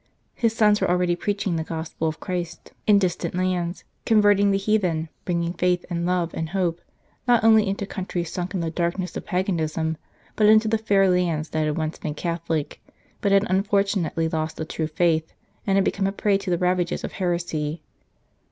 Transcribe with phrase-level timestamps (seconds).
[0.33, 5.09] His sons were already preaching the Gospel of Christ in distant lands, converting the heathen,
[5.25, 6.81] bringing faith and love and hope,
[7.27, 9.97] not only into countries sunk in the darkness of paganism,
[10.35, 12.81] but into the fair lands that had once been Catholic,
[13.21, 15.33] but had unfortunately lost the true Faith,
[15.67, 17.83] and had become a prey to the ravages of heresy.